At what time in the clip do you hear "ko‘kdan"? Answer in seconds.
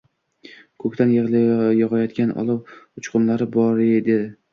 0.83-1.11